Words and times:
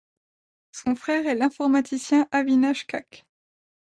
Son 0.71 0.95
frère 0.95 1.27
est 1.27 1.35
l'informaticien 1.35 2.27
Avinash 2.31 2.87
Kak. 2.87 3.27